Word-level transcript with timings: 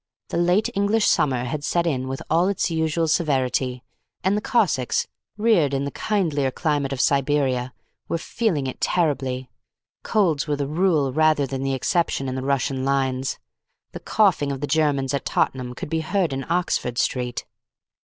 The 0.29 0.37
late 0.37 0.67
English 0.73 1.05
summer 1.05 1.43
had 1.43 1.63
set 1.63 1.85
in 1.85 2.07
with 2.07 2.23
all 2.27 2.47
its 2.47 2.71
usual 2.71 3.07
severity, 3.07 3.83
and 4.23 4.35
the 4.35 4.41
Cossacks, 4.41 5.05
reared 5.37 5.75
in 5.75 5.85
the 5.85 5.91
kindlier 5.91 6.49
climate 6.49 6.91
of 6.91 6.99
Siberia, 6.99 7.71
were 8.09 8.17
feeling 8.17 8.65
it 8.65 8.81
terribly. 8.81 9.51
Colds 10.01 10.47
were 10.47 10.55
the 10.55 10.65
rule 10.65 11.13
rather 11.13 11.45
than 11.45 11.61
the 11.61 11.75
exception 11.75 12.27
in 12.27 12.33
the 12.33 12.41
Russian 12.41 12.83
lines. 12.83 13.37
The 13.91 13.99
coughing 13.99 14.51
of 14.51 14.59
the 14.59 14.65
Germans 14.65 15.13
at 15.13 15.23
Tottenham 15.23 15.75
could 15.75 15.91
be 15.91 16.01
heard 16.01 16.33
in 16.33 16.47
Oxford 16.49 16.97
Street. 16.97 17.45